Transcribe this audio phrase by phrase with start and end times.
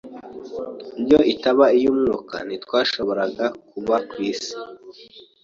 [1.03, 4.51] Iyo itaba iy'umwuka, ntitwashoboraga kubaho ku isi.